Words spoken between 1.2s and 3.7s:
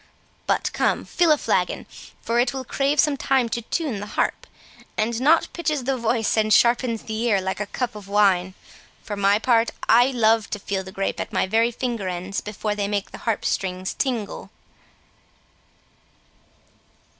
a flagon, for it will crave some time to